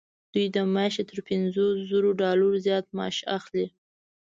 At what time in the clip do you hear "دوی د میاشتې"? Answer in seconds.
0.33-1.03